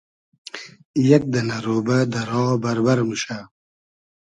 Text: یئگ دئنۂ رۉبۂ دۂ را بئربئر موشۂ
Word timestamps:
یئگ 1.07 1.23
دئنۂ 1.31 1.57
رۉبۂ 1.65 1.97
دۂ 2.11 2.21
را 2.29 2.43
بئربئر 2.61 2.99
موشۂ 3.07 3.37